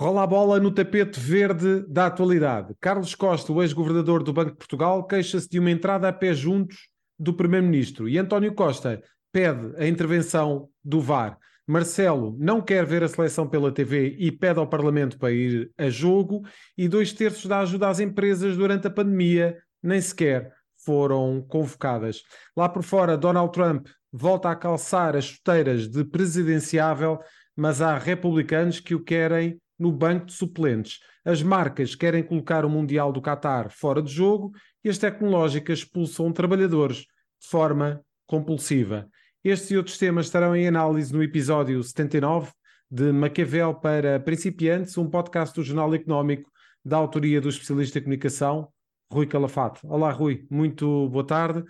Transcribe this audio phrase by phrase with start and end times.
[0.00, 2.74] Rola a bola no tapete verde da atualidade.
[2.80, 6.88] Carlos Costa, o ex-governador do Banco de Portugal, queixa-se de uma entrada a pé juntos
[7.18, 8.08] do Primeiro-Ministro.
[8.08, 11.36] E António Costa pede a intervenção do VAR.
[11.66, 15.90] Marcelo não quer ver a seleção pela TV e pede ao Parlamento para ir a
[15.90, 16.46] jogo.
[16.78, 20.50] E dois terços da ajuda às empresas durante a pandemia nem sequer
[20.82, 22.22] foram convocadas.
[22.56, 27.18] Lá por fora, Donald Trump volta a calçar as chuteiras de presidenciável,
[27.54, 31.00] mas há republicanos que o querem no banco de suplentes.
[31.24, 34.52] As marcas querem colocar o Mundial do Qatar fora de jogo
[34.84, 39.08] e as tecnológicas expulsam trabalhadores de forma compulsiva.
[39.42, 42.52] Estes e outros temas estarão em análise no episódio 79
[42.90, 46.50] de Maquiavel para Principiantes, um podcast do Jornal Económico
[46.84, 48.68] da autoria do especialista em comunicação,
[49.10, 49.80] Rui Calafate.
[49.84, 51.64] Olá, Rui, muito boa tarde.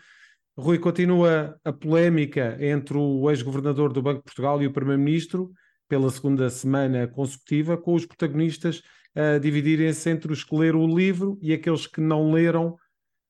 [0.57, 5.51] Rui, continua a polémica entre o ex-governador do Banco de Portugal e o Primeiro-Ministro
[5.91, 8.81] pela segunda semana consecutiva, com os protagonistas
[9.13, 12.77] a dividirem-se entre os que leram o livro e aqueles que não leram,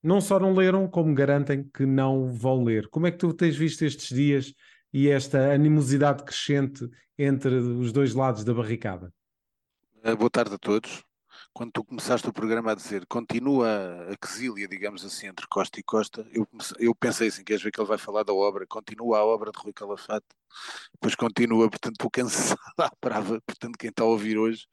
[0.03, 2.87] não só não leram, como garantem que não vão ler.
[2.91, 4.53] Como é que tu tens visto estes dias
[4.93, 6.87] e esta animosidade crescente
[7.19, 9.11] entre os dois lados da barricada?
[10.03, 11.03] Eh, boa tarde a todos.
[11.61, 15.83] Quando tu começaste o programa a dizer continua a quesília, digamos assim, entre Costa e
[15.83, 19.19] Costa, eu, comecei, eu pensei assim, queres ver que ele vai falar da obra, continua
[19.19, 20.25] a obra de Rui Calafate,
[20.95, 24.67] depois continua, portanto estou cansado à brava, portanto quem está a ouvir hoje,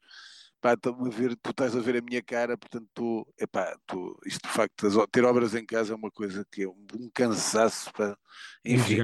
[0.62, 4.48] pá, a ver, tu estás a ver a minha cara, portanto tu, epá, tu, isto
[4.48, 8.16] de facto, ter obras em casa é uma coisa que é um, um cansaço, pá,
[8.64, 9.00] enfim,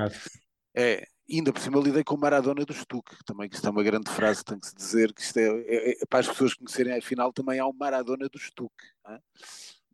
[0.74, 3.82] é, ainda por cima lidei com o Maradona do Stuck, também que isto é uma
[3.82, 6.96] grande frase, tem que se dizer que isto é, é, é para as pessoas conhecerem,
[6.96, 8.74] afinal também há um Maradona do Stuck.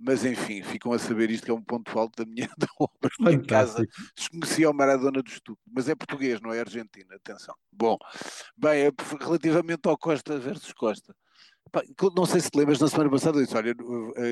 [0.02, 3.10] Mas enfim, ficam a saber isto que é um ponto alto da minha, da obra,
[3.20, 3.86] minha casa.
[4.16, 7.54] Desconhecia o Maradona do Stuck, mas é português, não é argentino, atenção.
[7.70, 7.98] Bom,
[8.56, 11.14] bem, é relativamente ao Costa versus Costa.
[12.16, 13.72] Não sei se te lembras, na semana passada eu disse, olha,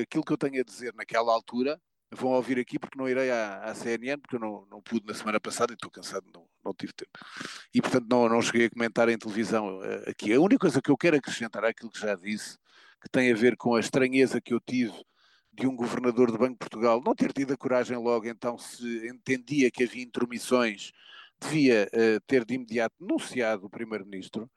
[0.01, 1.79] aquilo que eu tenho a dizer naquela altura
[2.11, 5.13] vão ouvir aqui porque não irei à, à CNN, porque eu não, não pude na
[5.13, 7.11] semana passada e estou cansado, não, não tive tempo.
[7.73, 10.33] E portanto não, não cheguei a comentar em televisão uh, aqui.
[10.33, 12.57] A única coisa que eu quero acrescentar àquilo que já disse,
[13.01, 14.93] que tem a ver com a estranheza que eu tive
[15.53, 19.07] de um governador do Banco de Portugal não ter tido a coragem logo, então se
[19.07, 20.91] entendia que havia intromissões,
[21.39, 24.49] devia uh, ter de imediato denunciado o primeiro-ministro.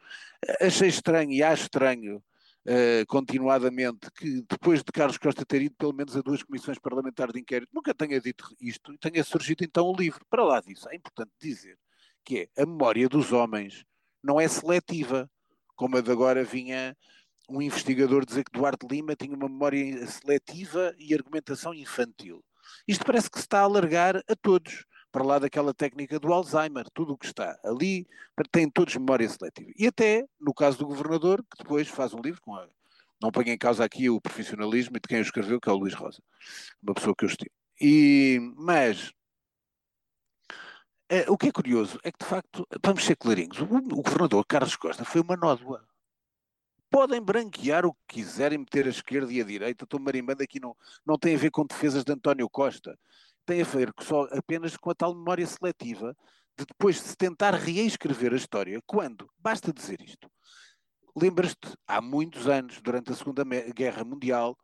[0.45, 2.23] Uh, achei estranho e acho estranho
[2.67, 7.33] uh, continuadamente que depois de Carlos Costa ter ido pelo menos a duas comissões parlamentares
[7.33, 10.25] de inquérito, nunca tenha dito isto e tenha surgido então o livro.
[10.29, 11.79] Para lá disso, é importante dizer
[12.25, 13.85] que é a memória dos homens
[14.23, 15.29] não é seletiva,
[15.75, 16.97] como a de agora vinha
[17.49, 22.43] um investigador dizer que Duarte Lima tinha uma memória seletiva e argumentação infantil.
[22.87, 26.87] Isto parece que se está a alargar a todos para lá daquela técnica do Alzheimer,
[26.93, 28.09] tudo o que está ali
[28.51, 29.71] tem todos memória seletiva.
[29.77, 32.67] E até, no caso do governador, que depois faz um livro com a.
[33.21, 35.77] Não ponho em causa aqui o profissionalismo e de quem o escreveu, que é o
[35.77, 36.21] Luís Rosa,
[36.83, 37.53] uma pessoa que eu estimo.
[37.81, 39.13] E, mas
[41.09, 44.45] é, o que é curioso é que, de facto, vamos ser clarinhos, o, o governador
[44.45, 45.87] Carlos Costa foi uma nódoa.
[46.91, 50.77] Podem branquear o que quiserem, meter a esquerda e a direita, estou marimbando aqui, não,
[51.07, 52.99] não tem a ver com defesas de António Costa
[53.45, 56.17] tem a ver só apenas com a tal memória seletiva
[56.57, 58.81] de depois de se tentar reescrever a história.
[58.87, 59.31] Quando?
[59.39, 60.31] Basta dizer isto.
[61.15, 64.57] Lembras-te, há muitos anos, durante a Segunda Guerra Mundial,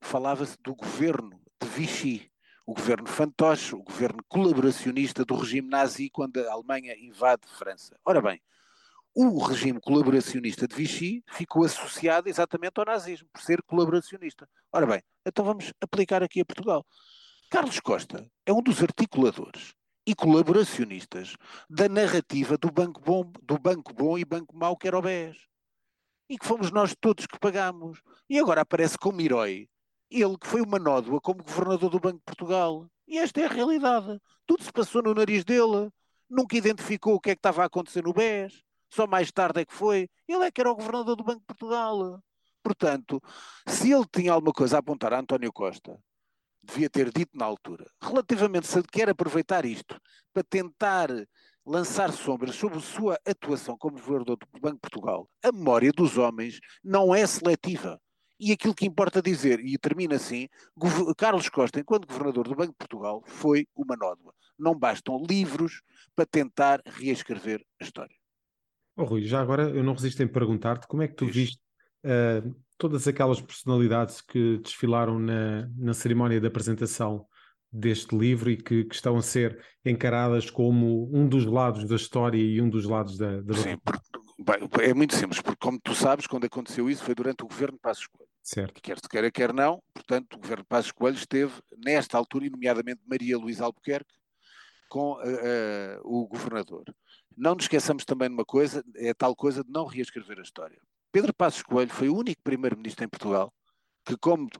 [0.00, 2.30] falava-se do governo de Vichy,
[2.66, 7.98] o governo fantoche, o governo colaboracionista do regime nazi quando a Alemanha invade França.
[8.04, 8.42] Ora bem,
[9.14, 14.46] o regime colaboracionista de Vichy ficou associado exatamente ao nazismo, por ser colaboracionista.
[14.70, 16.84] Ora bem, então vamos aplicar aqui a Portugal.
[17.48, 19.72] Carlos Costa é um dos articuladores
[20.04, 21.36] e colaboracionistas
[21.70, 25.36] da narrativa do Banco Bom, do banco bom e Banco Mau que era o BES.
[26.28, 28.02] E que fomos nós todos que pagamos.
[28.28, 29.68] E agora aparece como herói.
[30.10, 32.90] Ele que foi uma nódoa como governador do Banco de Portugal.
[33.06, 34.20] E esta é a realidade.
[34.44, 35.88] Tudo se passou no nariz dele.
[36.28, 38.60] Nunca identificou o que é que estava a acontecer no BES.
[38.90, 40.10] Só mais tarde é que foi.
[40.26, 42.20] Ele é que era o governador do Banco de Portugal.
[42.60, 43.22] Portanto,
[43.68, 45.96] se ele tinha alguma coisa a apontar a António Costa,
[46.66, 47.86] devia ter dito na altura.
[48.02, 50.00] Relativamente se quer aproveitar isto
[50.32, 51.08] para tentar
[51.64, 56.60] lançar sombras sobre sua atuação como governador do Banco de Portugal, a memória dos homens
[56.82, 58.00] não é seletiva.
[58.38, 60.46] E aquilo que importa dizer, e termina assim,
[61.16, 64.34] Carlos Costa, enquanto governador do Banco de Portugal, foi uma nódoa.
[64.58, 65.80] Não bastam livros
[66.14, 68.14] para tentar reescrever a história.
[68.94, 71.58] Oh, Rui, já agora eu não resisto em perguntar-te como é que tu viste
[72.04, 77.26] uh, todas aquelas personalidades que desfilaram na, na cerimónia de apresentação
[77.72, 82.38] deste livro e que, que, estão a ser encaradas como um dos lados da história
[82.38, 83.76] e um dos lados da, da Sim,
[84.38, 87.76] Bem, é muito simples, porque como tu sabes, quando aconteceu isso foi durante o governo
[87.76, 88.30] de Passos Coelho.
[88.42, 88.80] Certo.
[88.82, 92.50] Quer se queira, quer não, portanto, o governo de Passos Coelho esteve, nesta altura, e
[92.50, 94.14] nomeadamente Maria Luísa Albuquerque,
[94.88, 96.84] com uh, uh, o governador.
[97.36, 100.78] Não nos esqueçamos também de uma coisa, é tal coisa de não reescrever a história.
[101.16, 103.50] Pedro Passos Coelho foi o único primeiro-ministro em Portugal
[104.04, 104.50] que, como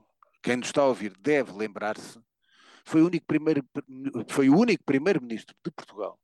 [0.41, 2.19] quem nos está a ouvir deve lembrar-se,
[2.83, 3.63] foi o único primeiro,
[4.27, 6.19] foi o único primeiro-ministro de Portugal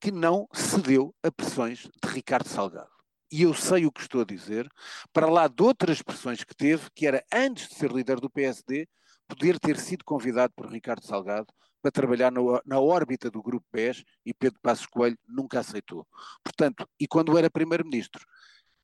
[0.00, 2.88] que não cedeu a pressões de Ricardo Salgado.
[3.32, 4.70] E eu sei o que estou a dizer,
[5.12, 8.86] para lá de outras pressões que teve, que era antes de ser líder do PSD,
[9.26, 14.04] poder ter sido convidado por Ricardo Salgado para trabalhar no, na órbita do Grupo BES
[14.24, 16.06] e Pedro Passos Coelho nunca aceitou.
[16.44, 18.24] Portanto, e quando era primeiro-ministro,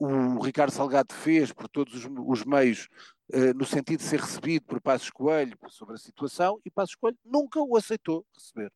[0.00, 2.88] o Ricardo Salgado fez por todos os, os meios
[3.34, 7.18] uh, no sentido de ser recebido por Passos Coelho sobre a situação e Passos Coelho
[7.22, 8.72] nunca o aceitou receber.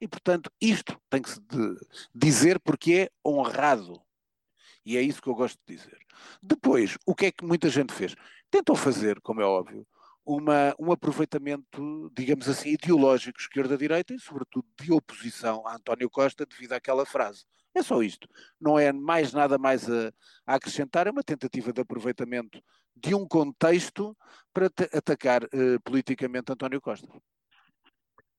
[0.00, 1.40] E, portanto, isto tem que se
[2.14, 4.00] dizer porque é honrado.
[4.84, 5.98] E é isso que eu gosto de dizer.
[6.40, 8.14] Depois, o que é que muita gente fez?
[8.50, 9.86] Tentou fazer, como é óbvio,
[10.24, 16.72] uma, um aproveitamento, digamos assim, ideológico, esquerda-direita e, sobretudo, de oposição a António Costa devido
[16.72, 17.44] àquela frase.
[17.74, 18.28] É só isto.
[18.60, 20.12] Não é mais nada mais a,
[20.46, 22.62] a acrescentar, é uma tentativa de aproveitamento
[22.94, 24.16] de um contexto
[24.52, 27.08] para atacar uh, politicamente António Costa.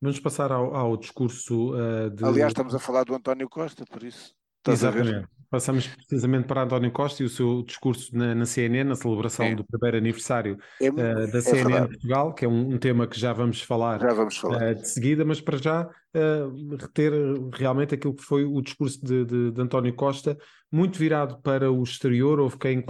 [0.01, 2.23] Vamos passar ao, ao discurso uh, de.
[2.23, 4.35] Aliás, estamos a falar do António Costa, por isso.
[4.67, 5.27] Exatamente.
[5.53, 9.53] Passamos precisamente para António Costa e o seu discurso na, na CNN, na celebração é.
[9.53, 11.87] do primeiro aniversário é, uh, da é CNN verdade.
[11.89, 14.71] Portugal, que é um, um, tema que já vamos falar, já vamos falar.
[14.71, 17.13] Uh, de seguida, mas para já uh, reter
[17.53, 20.35] realmente aquilo que foi o discurso de, de, de, António Costa,
[20.71, 22.83] muito virado para o exterior, houve quem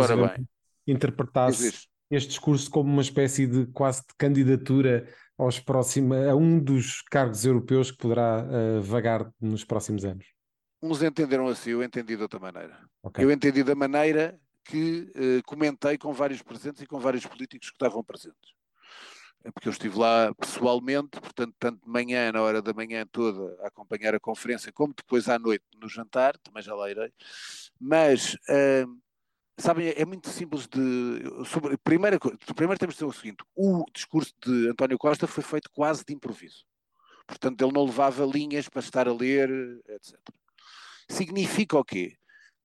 [0.88, 5.06] interpretasse este discurso como uma espécie de quase de candidatura
[5.38, 10.33] aos próximos, a um dos cargos europeus que poderá uh, vagar nos próximos anos?
[10.86, 12.78] Uns entenderam assim, eu entendi de outra maneira.
[13.02, 13.24] Okay.
[13.24, 17.76] Eu entendi da maneira que uh, comentei com vários presentes e com vários políticos que
[17.76, 18.54] estavam presentes.
[19.46, 23.56] É porque eu estive lá pessoalmente, portanto, tanto de manhã, na hora da manhã toda,
[23.64, 27.14] a acompanhar a conferência, como depois à noite no jantar, também já lá irei.
[27.80, 29.02] Mas uh,
[29.58, 31.46] Sabem, é muito simples de.
[31.46, 32.20] Sobre, primeira,
[32.56, 36.14] primeiro temos de dizer o seguinte: o discurso de António Costa foi feito quase de
[36.14, 36.66] improviso.
[37.26, 39.50] Portanto, ele não levava linhas para estar a ler,
[39.88, 40.20] etc.
[41.10, 42.16] Significa o quê?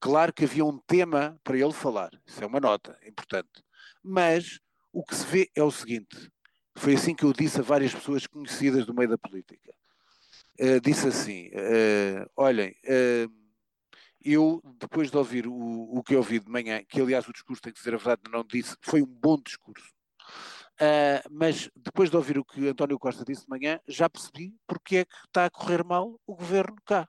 [0.01, 3.65] Claro que havia um tema para ele falar, isso é uma nota importante.
[4.03, 4.61] Mas
[4.93, 6.31] o que se vê é o seguinte:
[6.77, 9.75] foi assim que eu disse a várias pessoas conhecidas do meio da política.
[10.61, 12.75] Uh, disse assim: uh, olhem.
[12.85, 13.39] Uh,
[14.25, 17.73] eu, depois de ouvir o, o que ouvi de manhã, que aliás o discurso tem
[17.73, 19.89] que dizer a verdade, não disse, foi um bom discurso.
[21.31, 25.05] Mas depois de ouvir o que António Costa disse de manhã, já percebi porque é
[25.05, 27.09] que está a correr mal o governo cá.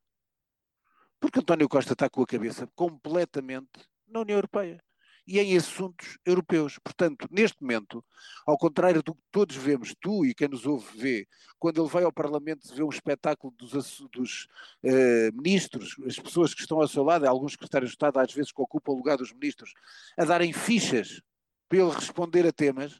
[1.19, 3.69] Porque António Costa está com a cabeça completamente
[4.07, 4.81] na União Europeia
[5.29, 6.79] e em assuntos europeus.
[6.83, 8.03] Portanto, neste momento,
[8.47, 11.27] ao contrário do que todos vemos, tu e quem nos ouve vê,
[11.59, 14.47] quando ele vai ao Parlamento vê um espetáculo dos, dos
[14.83, 18.51] uh, ministros, as pessoas que estão ao seu lado, alguns secretários de Estado às vezes
[18.51, 19.71] que ocupam o lugar dos ministros,
[20.17, 21.21] a darem fichas
[21.67, 22.99] para ele responder a temas.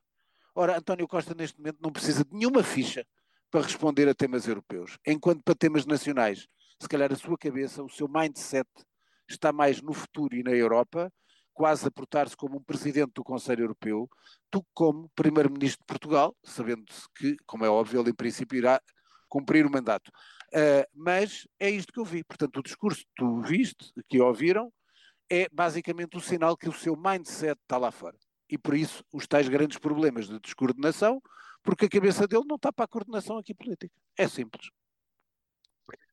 [0.54, 3.08] Ora, António Costa neste momento não precisa de nenhuma ficha
[3.50, 6.48] para responder a temas europeus, enquanto para temas nacionais,
[6.80, 8.70] se calhar a sua cabeça, o seu mindset
[9.28, 11.12] está mais no futuro e na Europa
[11.60, 14.10] quase a portar-se como um presidente do Conselho Europeu,
[14.50, 18.82] tu como primeiro-ministro de Portugal, sabendo-se que, como é óbvio, ele em princípio irá
[19.28, 20.10] cumprir o mandato.
[20.54, 22.24] Uh, mas é isto que eu vi.
[22.24, 24.72] Portanto, o discurso que tu viste, que ouviram,
[25.30, 28.18] é basicamente o sinal que o seu mindset está lá fora.
[28.50, 31.22] E por isso os tais grandes problemas de descoordenação,
[31.62, 33.94] porque a cabeça dele não está para a coordenação aqui política.
[34.18, 34.70] É simples.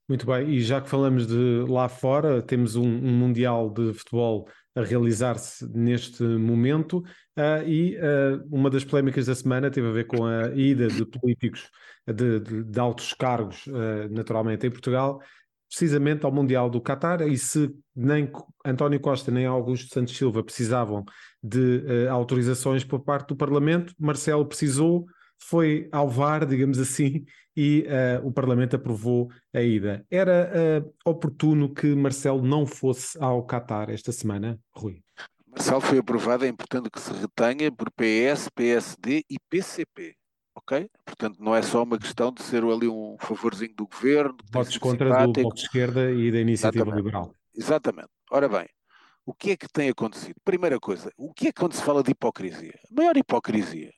[0.09, 4.49] Muito bem, e já que falamos de lá fora, temos um, um Mundial de Futebol
[4.77, 6.99] a realizar-se neste momento.
[7.37, 11.05] Uh, e uh, uma das polémicas da semana teve a ver com a ida de
[11.05, 11.69] políticos
[12.07, 15.21] de, de, de altos cargos, uh, naturalmente, em Portugal,
[15.69, 17.23] precisamente ao Mundial do Qatar.
[17.23, 18.31] E se nem
[18.65, 21.05] António Costa nem Augusto Santos Silva precisavam
[21.43, 25.07] de autorizações por parte do Parlamento, Marcelo precisou
[25.38, 27.25] foi ao VAR, digamos assim,
[27.57, 30.05] e uh, o Parlamento aprovou a ida.
[30.11, 30.50] Era
[30.85, 35.02] uh, oportuno que Marcelo não fosse ao Qatar esta semana, Rui?
[35.49, 40.14] Marcelo foi aprovado, é importante que se retenha por PS, PSD e PCP.
[40.55, 40.88] Ok?
[41.05, 44.37] Portanto, não é só uma questão de ser ali um favorzinho do governo.
[44.50, 45.33] Votos contra simpático.
[45.33, 47.05] do Bloco de Esquerda e da Iniciativa Exatamente.
[47.05, 47.35] Liberal.
[47.55, 48.09] Exatamente.
[48.31, 48.66] Ora bem,
[49.25, 50.35] o que é que tem acontecido?
[50.45, 52.78] Primeira coisa, o que é que quando se fala de hipocrisia?
[52.90, 53.93] A maior hipocrisia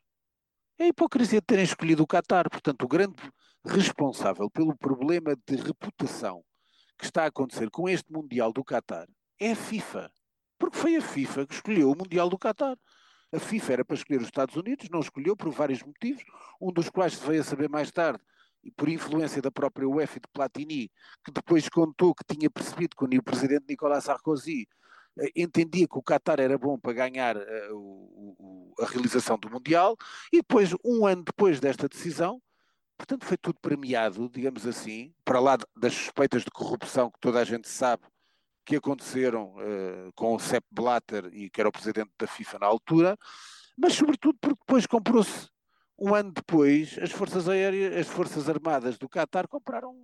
[0.78, 2.49] é a hipocrisia de terem escolhido o Qatar.
[2.49, 3.16] Portanto, o grande
[3.64, 6.44] responsável pelo problema de reputação
[6.97, 9.08] que está a acontecer com este Mundial do Qatar
[9.40, 10.11] é a FIFA.
[10.58, 12.76] Porque foi a FIFA que escolheu o Mundial do Qatar.
[13.32, 16.23] A FIFA era para escolher os Estados Unidos, não escolheu por vários motivos,
[16.61, 18.23] um dos quais se veio a saber mais tarde,
[18.64, 20.90] e por influência da própria UEFA e de Platini,
[21.25, 24.66] que depois contou que tinha percebido que o presidente Nicolas Sarkozy
[25.34, 29.96] entendia que o Qatar era bom para ganhar uh, o, o, a realização do Mundial,
[30.32, 32.40] e depois, um ano depois desta decisão,
[32.96, 37.44] portanto foi tudo premiado, digamos assim, para lá das suspeitas de corrupção que toda a
[37.44, 38.02] gente sabe
[38.64, 42.66] que aconteceram uh, com o Sepp Blatter, e que era o presidente da FIFA na
[42.66, 43.16] altura,
[43.76, 45.48] mas sobretudo porque depois comprou-se,
[45.98, 49.96] um ano depois, as forças aéreas, as forças armadas do Qatar compraram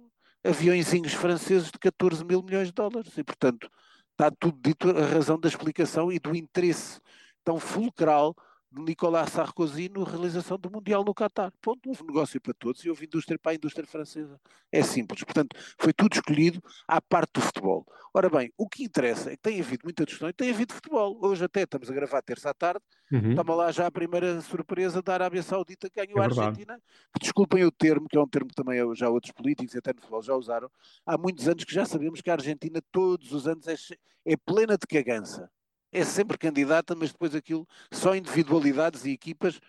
[0.42, 3.70] aviõezinhos franceses de 14 mil milhões de dólares, e portanto
[4.14, 7.00] está tudo dito a razão da explicação e do interesse
[7.44, 8.34] tão fulcral
[8.70, 11.52] de Nicolas Sarkozy na realização do Mundial no Qatar.
[11.60, 14.40] Ponto, houve negócio para todos e houve indústria para a indústria francesa.
[14.72, 15.22] É simples.
[15.22, 17.86] Portanto, foi tudo escolhido à parte do futebol.
[18.12, 21.18] Ora bem, o que interessa é que tem havido muita discussão e tem havido futebol.
[21.20, 22.80] Hoje até estamos a gravar terça à tarde,
[23.14, 23.34] uhum.
[23.34, 26.80] toma lá já a primeira surpresa da Arábia Saudita que ganhou é a Argentina,
[27.12, 29.92] que desculpem o termo, que é um termo que também já outros políticos e até
[29.92, 30.70] no futebol já usaram,
[31.06, 33.76] há muitos anos que já sabemos que a Argentina todos os anos é,
[34.24, 35.50] é plena de cagança.
[35.92, 39.60] É sempre candidata, mas depois aquilo, só individualidades e equipas,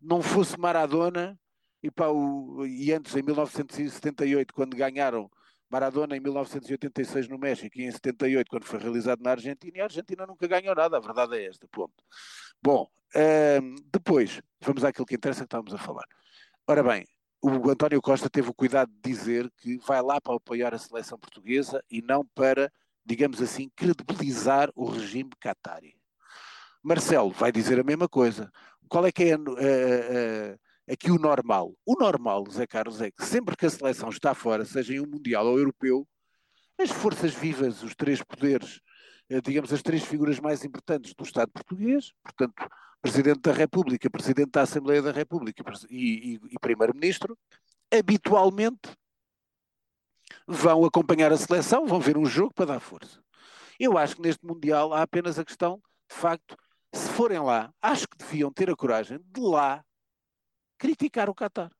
[0.00, 1.38] não fosse Maradona,
[1.82, 5.30] e, pá, o, e antes, em 1978, quando ganharam
[5.70, 9.84] Maradona em 1986 no México e em 78 quando foi realizado na Argentina, e a
[9.84, 11.94] Argentina nunca ganhou nada, a verdade é esta, ponto.
[12.62, 12.88] Bom,
[13.62, 16.06] hum, depois, vamos àquilo que interessa que estávamos a falar.
[16.66, 17.06] Ora bem,
[17.42, 21.18] o António Costa teve o cuidado de dizer que vai lá para apoiar a seleção
[21.18, 22.70] portuguesa e não para
[23.06, 25.94] digamos assim, credibilizar o regime qatari.
[26.82, 28.50] Marcelo vai dizer a mesma coisa.
[28.88, 30.58] Qual é que é uh, uh,
[30.88, 31.74] aqui o normal?
[31.84, 35.06] O normal, Zé Carlos, é que sempre que a seleção está fora, seja em um
[35.06, 36.06] Mundial ou Europeu,
[36.78, 38.80] as forças vivas, os três poderes,
[39.30, 42.68] uh, digamos, as três figuras mais importantes do Estado português, portanto,
[43.00, 47.38] Presidente da República, Presidente da Assembleia da República e, e, e Primeiro-Ministro,
[47.92, 48.90] habitualmente
[50.46, 53.22] vão acompanhar a seleção, vão ver um jogo para dar força.
[53.78, 56.56] Eu acho que neste Mundial há apenas a questão, de facto,
[56.92, 59.84] se forem lá, acho que deviam ter a coragem de lá
[60.78, 61.70] criticar o Qatar.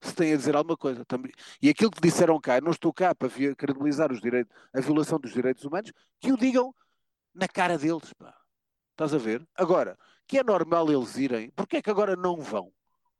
[0.00, 1.04] Se têm a dizer alguma coisa.
[1.04, 1.32] Também.
[1.60, 5.32] E aquilo que disseram cá, não estou cá para credibilizar os direitos, a violação dos
[5.32, 6.74] direitos humanos, que o digam
[7.34, 8.12] na cara deles.
[8.14, 8.34] Pá.
[8.90, 9.46] Estás a ver?
[9.54, 9.96] Agora,
[10.26, 12.72] que é normal eles irem, porque é que agora não vão?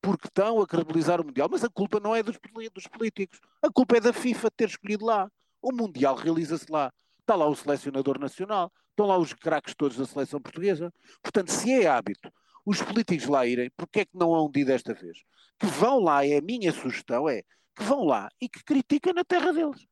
[0.02, 1.48] porque estão a credibilizar o Mundial.
[1.50, 2.36] Mas a culpa não é dos,
[2.74, 5.30] dos políticos, a culpa é da FIFA ter escolhido lá.
[5.62, 6.92] O Mundial realiza-se lá.
[7.20, 10.92] Está lá o selecionador nacional, estão lá os craques todos da seleção portuguesa.
[11.22, 12.32] Portanto, se é hábito
[12.64, 15.18] os políticos lá irem, porque é que não hão de ir desta vez?
[15.58, 17.42] Que vão lá, é a minha sugestão, é
[17.74, 19.86] que vão lá e que critiquem na terra deles.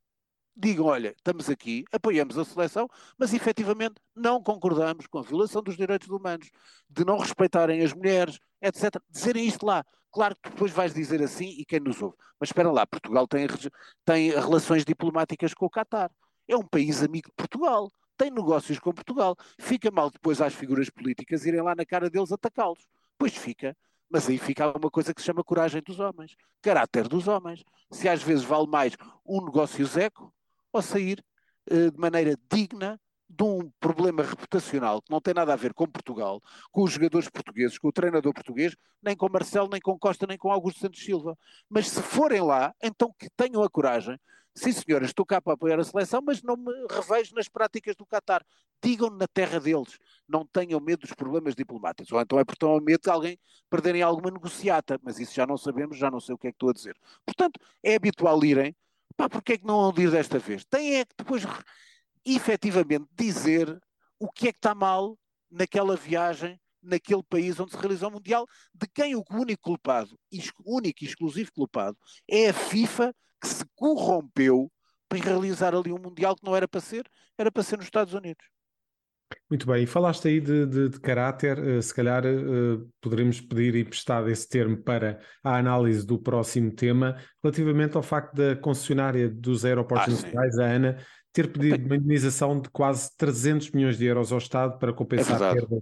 [0.55, 2.87] Digam, olha, estamos aqui, apoiamos a seleção,
[3.17, 6.49] mas efetivamente não concordamos com a violação dos direitos humanos,
[6.89, 9.01] de não respeitarem as mulheres, etc.
[9.09, 9.83] Dizerem isto lá.
[10.11, 12.17] Claro que depois vais dizer assim e quem nos ouve.
[12.39, 13.47] Mas espera lá, Portugal tem,
[14.03, 16.11] tem relações diplomáticas com o Qatar.
[16.47, 17.89] É um país amigo de Portugal.
[18.21, 19.35] Tem negócios com Portugal.
[19.57, 22.85] Fica mal depois às figuras políticas irem lá na cara deles atacá-los.
[23.17, 23.75] Pois fica.
[24.07, 27.63] Mas aí fica uma coisa que se chama coragem dos homens, caráter dos homens.
[27.89, 30.31] Se às vezes vale mais um negócio zeco
[30.71, 31.25] ou sair
[31.71, 33.01] uh, de maneira digna
[33.31, 37.29] de um problema reputacional que não tem nada a ver com Portugal, com os jogadores
[37.29, 41.03] portugueses, com o treinador português, nem com Marcelo, nem com Costa, nem com Augusto Santos
[41.03, 41.37] Silva.
[41.69, 44.19] Mas se forem lá, então que tenham a coragem.
[44.53, 48.05] Sim, senhora, estou cá para apoiar a seleção, mas não me revejo nas práticas do
[48.05, 48.45] Qatar.
[48.83, 49.97] Digam na terra deles.
[50.27, 52.11] Não tenham medo dos problemas diplomáticos.
[52.11, 54.99] Ou então é porque estão a medo de alguém perderem alguma negociata.
[55.01, 56.97] Mas isso já não sabemos, já não sei o que é que estou a dizer.
[57.25, 58.75] Portanto, é habitual irem.
[59.15, 60.65] Pá, porque é que não vão ir desta vez?
[60.65, 61.45] Tem é que depois
[62.25, 63.79] efetivamente dizer
[64.19, 65.17] o que é que está mal
[65.49, 70.17] naquela viagem, naquele país onde se realizou o Mundial, de quem o único culpado,
[70.65, 71.97] único e exclusivo culpado,
[72.29, 74.71] é a FIFA que se corrompeu
[75.09, 77.05] para realizar ali um Mundial que não era para ser,
[77.37, 78.45] era para ser nos Estados Unidos.
[79.49, 83.75] Muito bem, e falaste aí de, de, de caráter, uh, se calhar uh, poderíamos pedir
[83.75, 89.65] emprestado esse termo para a análise do próximo tema, relativamente ao facto da concessionária dos
[89.65, 90.97] aeroportos ah, nacionais, a ANA,
[91.33, 95.53] ter pedido uma indenização de quase 300 milhões de euros ao Estado para compensar é
[95.53, 95.81] perdas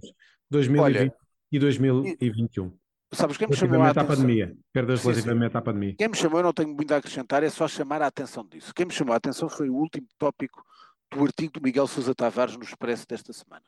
[0.50, 1.14] 2020 Olha,
[1.50, 2.72] e 2021.
[3.12, 4.02] Sabes quem me chamou a atenção?
[4.04, 5.94] À pandemia, perdas relativamente à pandemia.
[5.98, 8.72] Quem me chamou, eu não tenho muito a acrescentar, é só chamar a atenção disso.
[8.72, 10.64] Quem me chamou a atenção foi o último tópico
[11.10, 13.64] do artigo do Miguel Sousa Tavares no Expresso desta semana.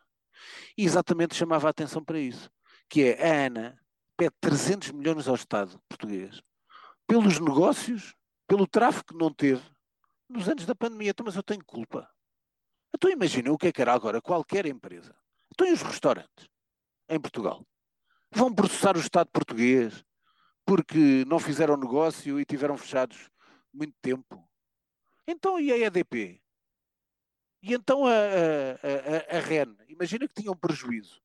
[0.79, 2.49] E exatamente chamava a atenção para isso,
[2.89, 3.79] que é a ANA
[4.17, 6.41] pede 300 milhões ao Estado português
[7.07, 8.15] pelos negócios,
[8.47, 9.63] pelo tráfego que não teve
[10.33, 12.11] nos anos da pandemia, então, mas eu tenho culpa.
[12.95, 15.17] Então imagina o que é que era agora qualquer empresa
[15.51, 16.49] Então e os restaurantes
[17.09, 17.67] em Portugal?
[18.31, 20.05] Vão processar o Estado português
[20.65, 23.31] porque não fizeram negócio e tiveram fechados
[23.73, 24.49] muito tempo.
[25.27, 26.41] Então e a EDP?
[27.63, 29.77] E então a, a, a, a REN?
[29.89, 31.21] Imagina que tinham prejuízo.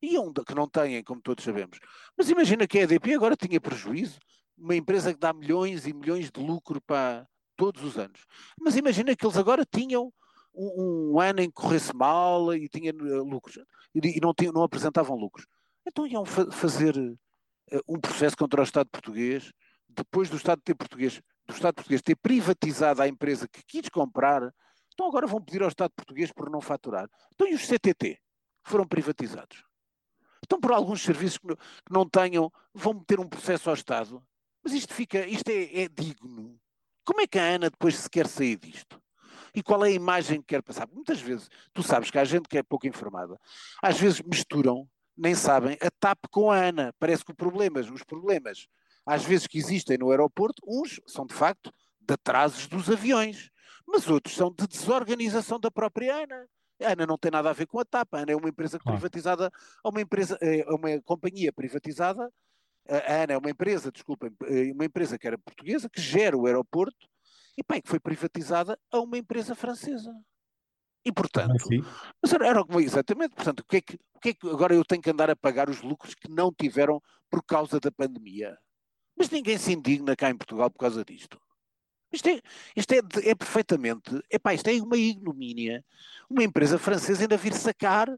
[0.00, 1.78] Iam, que não têm, como todos sabemos.
[2.16, 4.18] Mas imagina que a EDP agora tinha prejuízo.
[4.56, 7.28] Uma empresa que dá milhões e milhões de lucro para
[7.58, 8.24] todos os anos.
[8.58, 10.10] Mas imagina que eles agora tinham
[10.54, 13.58] um, um ano em que corresse mal e tinha uh, lucros.
[13.94, 15.46] E, não, tinham, não apresentavam lucros.
[15.86, 19.52] Então iam fa fazer uh, um processo contra o Estado português,
[19.88, 24.54] depois do Estado ter português, do Estado português ter privatizado a empresa que quis comprar,
[24.94, 27.08] então agora vão pedir ao Estado português por não faturar.
[27.34, 28.18] Então e os CTT?
[28.62, 29.64] Foram privatizados.
[30.44, 34.22] Então por alguns serviços que não, que não tenham, vão meter um processo ao Estado.
[34.62, 36.60] Mas isto fica, isto é, é digno.
[37.08, 39.00] Como é que a Ana depois se quer sair disto?
[39.54, 40.86] E qual é a imagem que quer passar?
[40.92, 43.40] Muitas vezes, tu sabes que há gente que é pouco informada,
[43.82, 44.86] às vezes misturam,
[45.16, 46.92] nem sabem, a TAP com a ANA.
[46.98, 48.66] Parece que os problemas, os problemas,
[49.06, 53.48] às vezes que existem no aeroporto, uns são de facto de atrasos dos aviões,
[53.86, 56.46] mas outros são de desorganização da própria ANA.
[56.82, 58.78] A ANA não tem nada a ver com a TAP, a ANA é uma empresa
[58.78, 59.50] privatizada,
[59.82, 62.30] é uma empresa, é uma companhia privatizada,
[62.88, 66.46] a ANA é uma empresa, desculpem, é uma empresa que era portuguesa, que gera o
[66.46, 67.06] aeroporto,
[67.56, 70.14] e bem, que foi privatizada a uma empresa francesa.
[71.04, 71.52] E portanto,
[72.22, 74.84] mas era, era exatamente, portanto, o que, é que, o que é que agora eu
[74.84, 78.58] tenho que andar a pagar os lucros que não tiveram por causa da pandemia?
[79.16, 81.40] Mas ninguém se indigna cá em Portugal por causa disto.
[82.12, 82.40] Isto é,
[82.74, 85.84] isto é, é perfeitamente, epá, isto é uma ignomínia.
[86.28, 88.08] Uma empresa francesa ainda vir sacar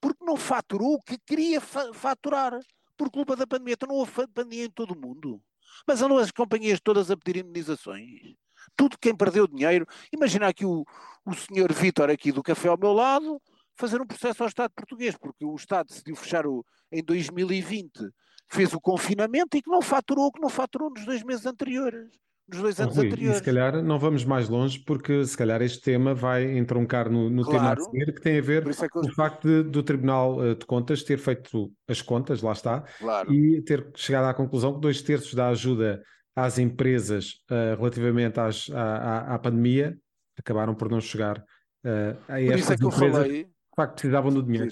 [0.00, 2.58] porque não faturou o que queria fa faturar
[2.96, 3.74] por culpa da pandemia.
[3.74, 5.40] Então não houve pandemia em todo o mundo.
[5.86, 8.36] Mas andam as companhias todas a pedir indenizações
[8.74, 9.86] tudo quem perdeu dinheiro.
[10.12, 10.84] Imagina aqui o,
[11.24, 13.40] o senhor Vítor aqui do café ao meu lado
[13.76, 18.10] fazer um processo ao Estado português, porque o Estado decidiu fechar o, em 2020,
[18.48, 22.08] fez o confinamento e que não faturou o que não faturou nos dois meses anteriores.
[22.48, 23.36] Nos dois anos Rui, anteriores.
[23.36, 27.28] E se calhar não vamos mais longe, porque se calhar este tema vai entroncar no,
[27.28, 29.06] no claro, tema a seguir, que tem a ver é com eu...
[29.06, 33.32] o facto de, do Tribunal eh, de Contas ter feito as contas, lá está, claro.
[33.32, 36.00] e ter chegado à conclusão que dois terços da ajuda
[36.36, 39.96] às empresas uh, relativamente às, à, à, pandemia
[40.38, 43.92] acabaram por não chegar uh, a por isso é que eu falei, que de facto
[43.94, 44.70] precisavam do dinheiro.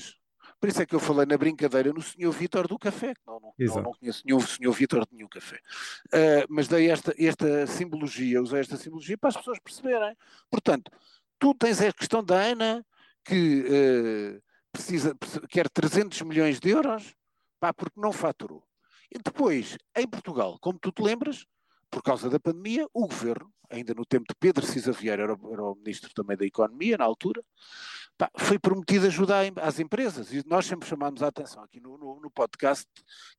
[0.64, 3.54] Por isso é que eu falei na brincadeira no senhor Vítor do café, não, não,
[3.58, 5.56] não, não conheço nenhum senhor Vítor de nenhum café.
[6.06, 10.16] Uh, mas dei esta, esta simbologia, usei esta simbologia para as pessoas perceberem.
[10.50, 10.90] Portanto,
[11.38, 12.82] tu tens a questão da Ana
[13.26, 15.14] que uh, precisa,
[15.50, 17.14] quer 300 milhões de euros,
[17.60, 18.64] pá, porque não faturou.
[19.14, 21.44] E depois, em Portugal, como tu te lembras,
[21.90, 25.62] por causa da pandemia, o governo, ainda no tempo de Pedro Cisa Vieira, era, era
[25.62, 27.44] o ministro também da Economia na altura,
[28.16, 30.32] pá, foi prometido ajudar às empresas.
[30.32, 32.86] E nós sempre chamámos a atenção aqui no, no, no, podcast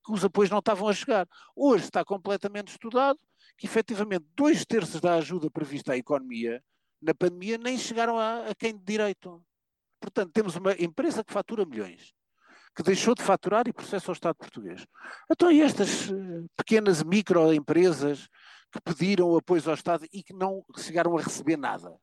[0.04, 1.28] que os apoios não estavam a chegar.
[1.56, 3.20] Hoje está completamente estudado
[3.58, 6.64] que efetivamente dois terços da ajuda prevista à economia
[7.02, 9.44] na pandemia nem chegaram a, a quem de direito.
[10.00, 12.14] Portanto, temos uma empresa que fatura milhões
[12.76, 14.86] que deixou de faturar e processa ao Estado português.
[15.32, 16.14] Então, e estas eh,
[16.58, 18.28] pequenas microempresas
[18.70, 21.96] que pediram apoio ao Estado e que não chegaram a receber nada,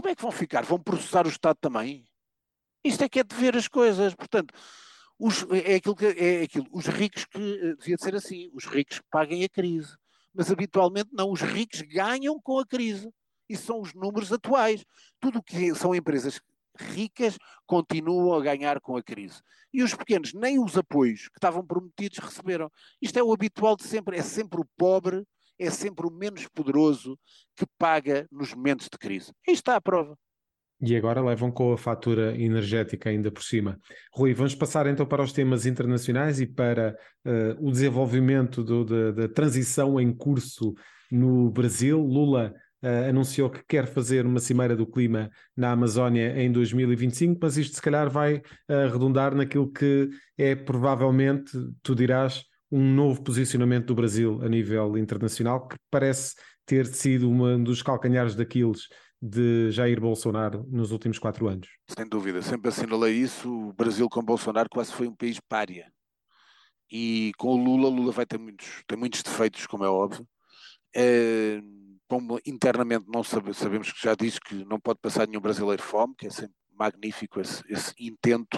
[0.00, 0.64] como é que vão ficar?
[0.64, 2.06] Vão processar o Estado também?
[2.82, 4.14] Isto é que é de ver as coisas.
[4.14, 4.54] Portanto,
[5.18, 6.66] os, é, aquilo que, é aquilo.
[6.72, 9.94] Os ricos que eh, devia de ser assim, os ricos paguem a crise.
[10.32, 13.12] Mas habitualmente não, os ricos ganham com a crise.
[13.48, 14.84] E são os números atuais.
[15.20, 16.40] Tudo o que são empresas
[16.78, 17.36] ricas
[17.66, 19.42] continuam a ganhar com a crise.
[19.72, 22.70] E os pequenos, nem os apoios que estavam prometidos receberam.
[23.02, 25.26] Isto é o habitual de sempre, é sempre o pobre,
[25.60, 27.18] é sempre o menos poderoso
[27.54, 29.30] que paga nos momentos de crise.
[29.46, 30.16] Aí está a prova.
[30.82, 33.78] E agora levam com a fatura energética ainda por cima.
[34.14, 36.96] Rui, vamos passar então para os temas internacionais e para
[37.26, 40.72] uh, o desenvolvimento do, da transição em curso
[41.12, 42.00] no Brasil.
[42.00, 47.58] Lula uh, anunciou que quer fazer uma cimeira do clima na Amazónia em 2025, mas
[47.58, 53.86] isto se calhar vai uh, redundar naquilo que é provavelmente, tu dirás, um novo posicionamento
[53.86, 58.88] do Brasil a nível internacional, que parece ter sido um dos calcanhares daqueles
[59.20, 61.68] de Jair Bolsonaro nos últimos quatro anos.
[61.88, 63.52] Sem dúvida, sempre assinalei isso.
[63.52, 65.92] O Brasil com Bolsonaro quase foi um país pária.
[66.90, 70.26] E com o Lula, Lula vai ter muitos, tem muitos defeitos, como é óbvio.
[70.94, 71.60] É,
[72.08, 76.14] como internamente não sabe, sabemos que já disse que não pode passar nenhum brasileiro fome,
[76.18, 78.56] que é sempre magnífico esse, esse intento,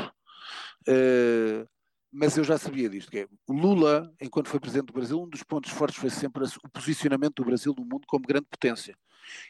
[0.89, 1.69] uh,
[2.13, 5.43] mas eu já sabia disto, que é, Lula, enquanto foi presidente do Brasil, um dos
[5.43, 8.95] pontos fortes foi sempre o posicionamento do Brasil no mundo como grande potência,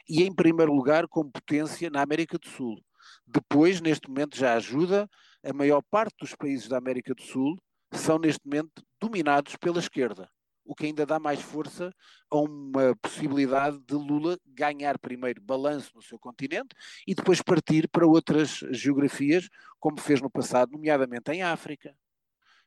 [0.09, 2.81] e em primeiro lugar como potência na América do Sul.
[3.27, 5.11] Depois, neste momento, já ajuda
[5.45, 7.57] a maior parte dos países da América do Sul
[7.93, 10.31] são neste momento dominados pela esquerda,
[10.65, 11.93] o que ainda dá mais força
[12.31, 16.75] a uma possibilidade de Lula ganhar primeiro balanço no seu continente
[17.07, 19.49] e depois partir para outras geografias,
[19.81, 21.95] como fez no passado, nomeadamente em África.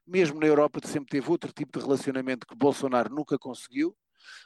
[0.08, 3.96] Mesmo na Europa sempre teve outro tipo de relacionamento que Bolsonaro nunca conseguiu,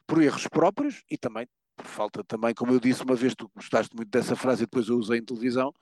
[0.07, 1.47] por erros próprios e também
[1.79, 4.89] por falta também, como eu disse uma vez, tu gostaste muito dessa frase e depois
[4.89, 5.73] eu usei em televisão,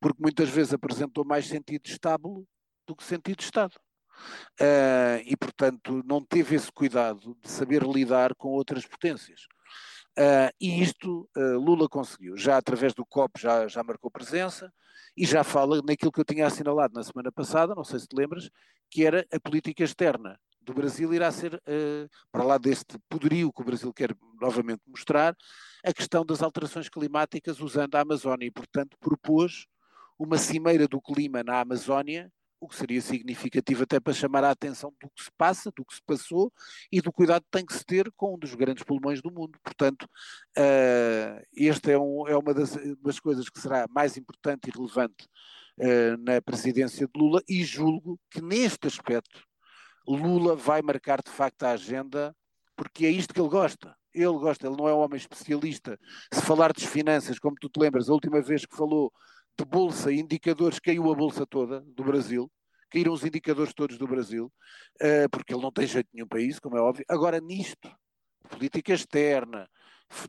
[0.00, 2.46] porque muitas vezes apresentou mais sentido de estábulo
[2.86, 3.74] do que sentido de Estado.
[4.60, 9.42] Uh, e, portanto, não teve esse cuidado de saber lidar com outras potências.
[10.18, 12.36] Uh, e isto uh, Lula conseguiu.
[12.36, 14.72] Já através do COP já, já marcou presença
[15.16, 18.16] e já fala naquilo que eu tinha assinalado na semana passada, não sei se te
[18.16, 18.50] lembras,
[18.90, 21.60] que era a política externa do Brasil irá ser,
[22.30, 25.36] para lá deste poderio que o Brasil quer novamente mostrar,
[25.84, 29.66] a questão das alterações climáticas usando a Amazónia e, portanto, propôs
[30.18, 32.30] uma cimeira do clima na Amazónia
[32.62, 35.94] o que seria significativo até para chamar a atenção do que se passa, do que
[35.96, 36.52] se passou
[36.92, 39.58] e do cuidado que tem que se ter com um dos grandes pulmões do mundo.
[39.64, 44.70] Portanto, uh, esta é, um, é uma das, das, coisas que será mais importante e
[44.70, 45.28] relevante
[45.78, 49.42] uh, na presidência de Lula e julgo que neste aspecto
[50.06, 52.32] Lula vai marcar de facto a agenda
[52.76, 53.96] porque é isto que ele gosta.
[54.14, 55.98] Ele gosta, ele não é um homem especialista.
[56.32, 59.12] Se falar de finanças, como tu te lembras, a última vez que falou
[59.58, 62.50] de bolsa, indicadores, caiu a bolsa toda do Brasil,
[62.90, 64.52] caíram os indicadores todos do Brasil,
[65.00, 67.04] uh, porque ele não tem jeito nenhum para isso, como é óbvio.
[67.08, 67.90] Agora, nisto,
[68.48, 69.68] política externa,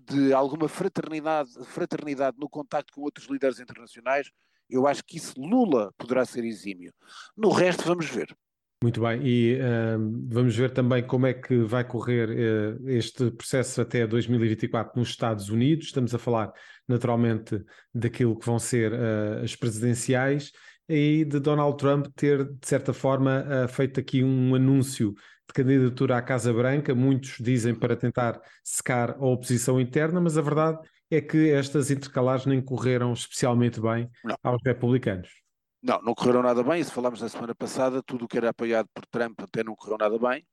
[0.01, 4.29] de alguma fraternidade, fraternidade no contacto com outros líderes internacionais,
[4.69, 6.93] eu acho que isso Lula poderá ser exímio.
[7.36, 8.36] No resto, vamos ver.
[8.84, 13.80] Muito bem, e uh, vamos ver também como é que vai correr uh, este processo
[13.80, 15.86] até 2024 nos Estados Unidos.
[15.86, 16.52] Estamos a falar
[16.86, 17.63] naturalmente
[17.96, 20.52] daquilo que vão ser uh, as presidenciais
[20.89, 25.13] e de Donald Trump ter, de certa forma, uh, feito aqui um anúncio
[25.48, 26.93] de candidatura à Casa Branca.
[26.93, 30.78] Muitos dizem para tentar secar a oposição interna, mas a verdade
[31.10, 34.36] é que estas intercalares nem correram especialmente bem Não.
[34.43, 35.42] aos republicanos.
[35.84, 36.80] Não, não correram nada bem.
[36.80, 38.02] Isso falámos na semana passada.
[38.02, 40.48] Tudo o que era apoiado por Trump até não correu nada bem.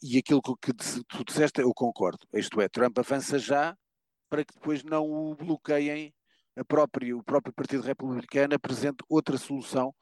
[0.00, 2.24] E aquilo que tu disseste, eu concordo.
[2.32, 3.76] Isto é, Trump avança já
[4.30, 6.14] para que depois não o bloqueiem
[6.56, 9.92] a própria, o próprio Partido Republicano apresente outra solução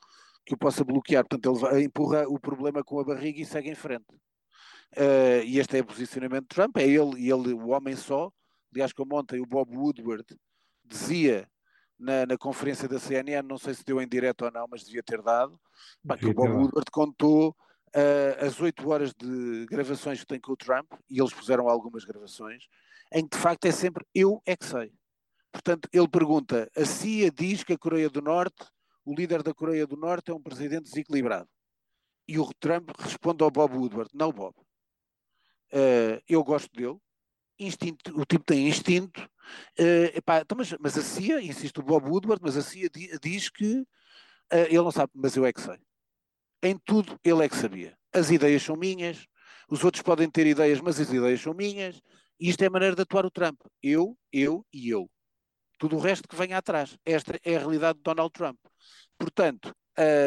[0.44, 1.24] que o possa bloquear.
[1.26, 4.12] Portanto, ele empurra o problema com a barriga e segue em frente.
[4.96, 6.76] Uh, e este é o posicionamento de Trump.
[6.76, 8.30] É ele, ele o homem só.
[8.72, 10.24] Aliás, como ontem o Bob Woodward
[10.84, 11.48] dizia
[12.00, 15.02] na, na, conferência da CNN, não sei se deu em direto ou não, mas devia
[15.02, 15.60] ter dado,
[16.06, 20.52] pá, que o Bob Woodward contou uh, as oito horas de gravações que tem com
[20.52, 22.64] o Trump, e eles puseram algumas gravações,
[23.12, 24.92] em que de facto é sempre eu é que sei.
[25.52, 28.64] Portanto, ele pergunta: a CIA diz que a Coreia do Norte,
[29.04, 31.48] o líder da Coreia do Norte, é um presidente desequilibrado.
[32.26, 34.54] E o Trump responde ao Bob Woodward: não, Bob.
[35.72, 36.98] Uh, eu gosto dele,
[37.66, 39.20] instinto, o tipo tem instinto,
[39.78, 42.88] uh, epá, então, mas, mas, a CIA, insiste o Bob Woodward, mas a CIA
[43.20, 45.78] diz que uh, ele não sabe, mas eu é que sei.
[46.62, 47.96] Em tudo ele é que sabia.
[48.12, 49.26] As ideias são minhas,
[49.68, 52.00] os outros podem ter ideias, mas as ideias são minhas,
[52.38, 53.60] e isto é a maneira de atuar o Trump.
[53.82, 55.10] Eu, eu e eu.
[55.78, 56.96] Tudo o resto que venha atrás.
[57.04, 58.58] Esta é a realidade de Donald Trump.
[59.18, 59.74] Portanto,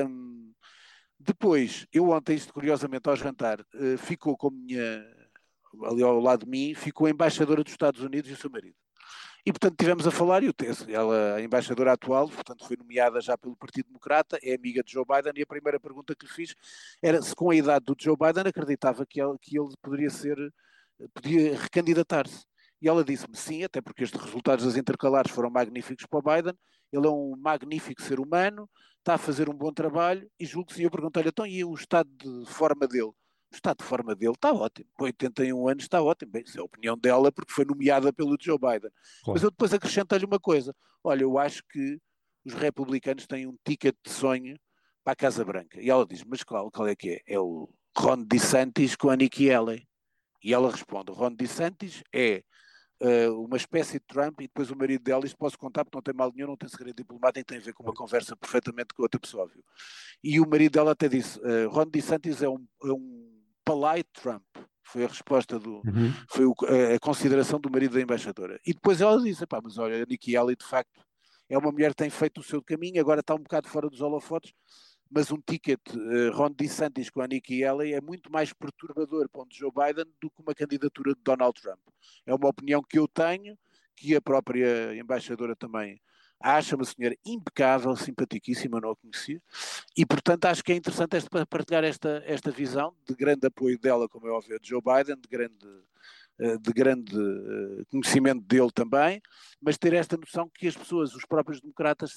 [0.08, 0.54] hum,
[1.20, 5.23] depois, eu ontem, isto curiosamente ao jantar, uh, ficou com a minha
[5.86, 8.76] ali ao lado de mim, ficou a embaixadora dos Estados Unidos e o seu marido.
[9.46, 10.54] E, portanto, tivemos a falar, e o
[10.88, 15.04] ela, a embaixadora atual, portanto, foi nomeada já pelo Partido Democrata, é amiga de Joe
[15.06, 16.56] Biden, e a primeira pergunta que lhe fiz
[17.02, 20.38] era se com a idade do Joe Biden acreditava que ele, que ele poderia ser,
[21.14, 22.46] podia recandidatar-se.
[22.82, 26.58] E ela disse-me sim, até porque estes resultados das intercalares foram magníficos para o Biden,
[26.90, 30.76] ele é um magnífico ser humano, está a fazer um bom trabalho, e julgo que
[30.76, 33.12] sim, eu perguntei-lhe, então, e o estado de forma dele?
[33.56, 34.88] Estado de forma dele está ótimo.
[34.94, 36.32] Com 81 anos está ótimo.
[36.32, 38.92] Bem, isso é a opinião dela, porque foi nomeada pelo Joe Biden.
[39.24, 39.34] Claro.
[39.34, 40.76] Mas eu depois acrescento-lhe uma coisa.
[41.04, 42.00] Olha, eu acho que
[42.46, 44.58] os republicanos têm um ticket de sonho
[45.04, 45.82] para a Casa Branca.
[45.82, 47.22] E ela diz, mas qual, qual é que é?
[47.28, 49.88] É o Ron DeSantis com a Nikki Haley.
[50.44, 52.44] E ela responde, Ron DeSantis é
[53.02, 56.02] uh, uma espécie de Trump e depois o marido dela, isto posso contar porque não
[56.02, 59.04] tem mal nenhum, não tem segredo diplomático, tem a ver com uma conversa perfeitamente com
[59.04, 59.64] outra pessoa, viu?
[60.24, 63.33] E o marido dela até disse, uh, Ron DeSantis é um, é um
[63.66, 64.44] polite Trump.
[64.84, 65.76] Foi a resposta do.
[65.78, 66.14] Uhum.
[66.30, 68.60] Foi o, a, a, consideração do marido da embaixadora.
[68.66, 71.02] E depois ela disse: pá, mas olha, a Nikki Haley de facto
[71.50, 74.02] é uma mulher que tem feito o seu caminho, agora está um bocado fora dos
[74.02, 74.54] holofotes,
[75.10, 79.42] mas um ticket uh, Ron DeSantis com a Nikki Haley é muito mais perturbador para
[79.42, 81.80] o Joe Biden do que uma candidatura de Donald Trump.
[82.26, 83.58] É uma opinião que eu tenho,
[83.96, 86.02] que a própria embaixadora também
[86.44, 89.42] acha uma senhora impecável, simpaticíssima, não a conhecia,
[89.96, 94.10] e portanto acho que é interessante esta, partilhar esta, esta visão de grande apoio dela,
[94.10, 95.66] como é óbvio, de Joe Biden, de grande,
[96.40, 99.22] eh, de grande eh, conhecimento dele também,
[99.62, 102.14] mas ter esta noção que as pessoas, os próprios democratas,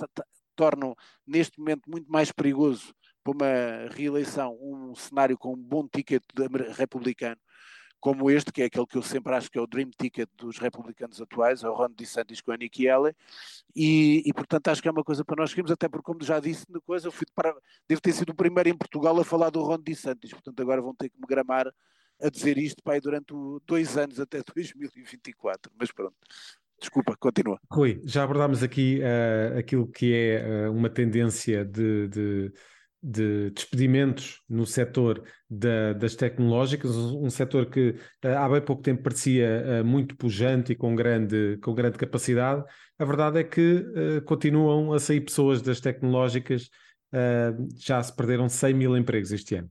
[0.56, 6.22] tornam neste momento muito mais perigoso para uma reeleição um cenário com um bom ticket
[6.76, 7.40] republicano
[8.06, 10.58] como este, que é aquele que eu sempre acho que é o dream ticket dos
[10.58, 13.12] republicanos atuais, é o Ron DeSantis com a Nikki Haley,
[13.74, 16.38] e, e, portanto acho que é uma coisa para nós seguirmos, até porque como já
[16.38, 17.52] disse na coisa, eu fui para,
[17.88, 20.94] devo ter sido o primeiro em Portugal a falar do Ron DeSantis, portanto agora vão
[20.94, 21.66] ter que me gramar
[22.22, 26.14] a dizer isto pai, durante o, dois anos até 2024, mas pronto.
[26.78, 27.58] Desculpa, continua.
[27.68, 32.52] Rui, já abordámos aqui uh, aquilo que é uh, uma tendência de, de
[33.02, 37.90] de despedimentos no setor da, das tecnológicas, um setor que
[38.24, 42.64] uh, há bem pouco tempo parecia uh, muito pujante e com grande, com grande capacidade.
[42.98, 43.84] A verdade é que
[44.18, 46.68] uh, continuam a sair pessoas das tecnológicas,
[47.78, 49.70] já se perderam 100 mil empregos este ano.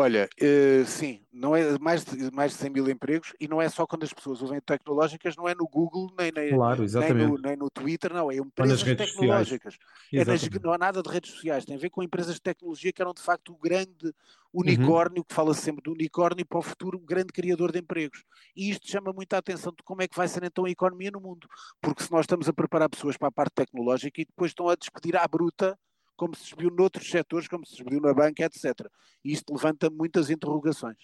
[0.00, 3.68] Olha, uh, sim, não é mais de, mais de 100 mil empregos e não é
[3.68, 7.36] só quando as pessoas usam tecnológicas, não é no Google, nem, nem, claro, nem, no,
[7.36, 9.76] nem no, Twitter, não, é empresas tecnológicas.
[10.14, 12.92] É nas, não há nada de redes sociais, tem a ver com empresas de tecnologia
[12.92, 14.14] que eram de facto o grande
[14.54, 15.24] unicórnio, uhum.
[15.24, 18.22] que fala sempre do unicórnio para o futuro, um grande criador de empregos.
[18.54, 21.20] E isto chama muita atenção de como é que vai ser então a economia no
[21.20, 21.48] mundo,
[21.82, 24.76] porque se nós estamos a preparar pessoas para a parte tecnológica e depois estão a
[24.76, 25.76] despedir à bruta
[26.18, 28.86] como se viu noutros setores, como se viu na banca, etc.
[29.24, 30.98] E isto levanta muitas interrogações.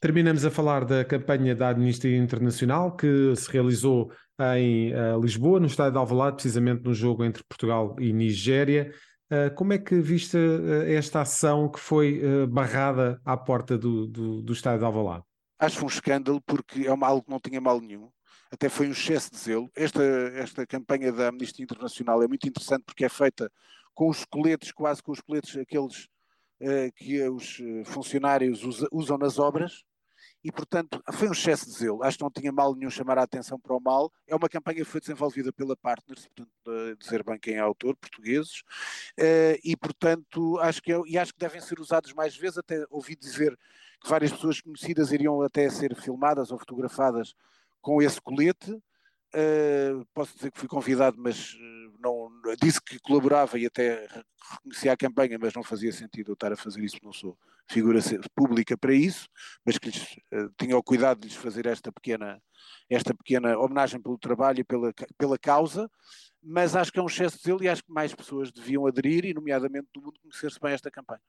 [0.00, 4.12] Terminamos a falar da campanha da Amnistia Internacional que se realizou
[4.56, 8.92] em uh, Lisboa, no estádio de Alvalade, precisamente no jogo entre Portugal e Nigéria.
[9.30, 14.42] Uh, como é que viste uh, esta ação que foi barrada à porta do, do,
[14.42, 15.22] do estádio de Alvalade?
[15.56, 18.10] Acho um escândalo porque é uma, algo que não tinha mal nenhum.
[18.50, 19.70] Até foi um excesso de zelo.
[19.74, 20.02] Esta,
[20.34, 23.50] esta campanha da Amnistia Internacional é muito interessante porque é feita
[23.94, 26.08] com os coletes, quase com os coletes aqueles
[26.60, 29.84] uh, que os eh, funcionários usa, usam nas obras,
[30.44, 32.02] e portanto foi um excesso de zelo.
[32.02, 34.12] Acho que não tinha mal nenhum chamar a atenção para o mal.
[34.26, 37.96] É uma campanha que foi desenvolvida pela Partners, portanto, uh, dizer bem quem é autor,
[37.96, 38.60] portugueses,
[39.18, 42.58] uh, e portanto acho que, é, e acho que devem ser usados mais vezes.
[42.58, 43.56] Até ouvi dizer
[44.00, 47.34] que várias pessoas conhecidas iriam até ser filmadas ou fotografadas
[47.80, 48.72] com esse colete.
[49.34, 51.56] Uh, posso dizer que fui convidado, mas
[52.60, 54.06] disse que colaborava e até
[54.50, 57.36] reconhecia a campanha, mas não fazia sentido eu estar a fazer isso, não sou
[57.70, 58.00] figura
[58.34, 59.28] pública para isso,
[59.64, 60.02] mas que lhes,
[60.32, 62.40] uh, tinha o cuidado de lhes fazer esta pequena,
[62.90, 65.88] esta pequena homenagem pelo trabalho e pela, pela causa,
[66.42, 69.24] mas acho que é um excesso de zelo e acho que mais pessoas deviam aderir
[69.24, 71.22] e, nomeadamente, do mundo conhecer-se bem esta campanha.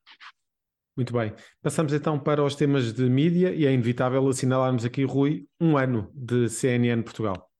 [0.95, 1.33] Muito bem.
[1.61, 6.11] Passamos então para os temas de mídia e é inevitável assinalarmos aqui, Rui, um ano
[6.13, 7.52] de CNN Portugal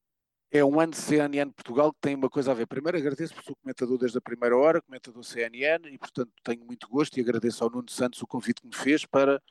[0.54, 2.68] é um ano CNN Portugal que tem uma coisa a ver.
[2.68, 6.88] Primeiro agradeço por ser comentador desde a primeira hora, comentador CNN, e portanto tenho muito
[6.88, 9.42] gosto e agradeço ao Nuno Santos o convite que me fez para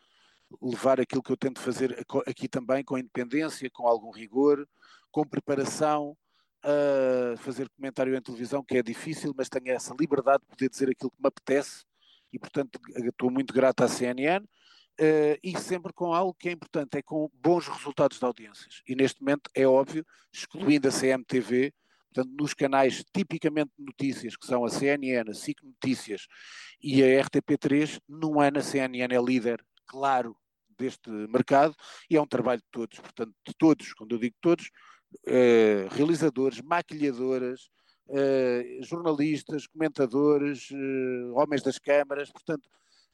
[0.63, 4.65] levar aquilo que eu tento fazer aqui também com independência, com algum rigor,
[5.11, 6.17] com preparação,
[6.63, 10.89] a fazer comentário em televisão, que é difícil, mas tenho essa liberdade de poder dizer
[10.89, 11.83] aquilo que me apetece
[12.33, 14.47] e, portanto, estou muito grato à CNN.
[15.01, 18.83] Uh, e sempre com algo que é importante, é com bons resultados de audiências.
[18.87, 21.73] E neste momento é óbvio, excluindo a CMTV,
[22.13, 26.27] portanto, nos canais tipicamente de notícias, que são a CNN, a SIC Notícias
[26.81, 30.37] e a RTP3, num ano a CNN é líder, claro,
[30.79, 31.75] deste mercado,
[32.11, 34.67] e é um trabalho de todos, portanto, de todos, quando eu digo todos,
[35.27, 37.71] uh, realizadores, maquilhadoras,
[38.09, 40.69] uh, jornalistas, comentadores,
[41.35, 42.69] homens das câmaras, portanto,